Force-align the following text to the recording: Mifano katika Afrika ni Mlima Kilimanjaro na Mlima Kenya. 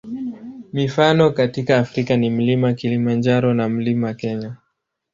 Mifano 0.73 1.31
katika 1.31 1.77
Afrika 1.77 2.17
ni 2.17 2.29
Mlima 2.29 2.73
Kilimanjaro 2.73 3.53
na 3.53 3.69
Mlima 3.69 4.13
Kenya. 4.13 4.55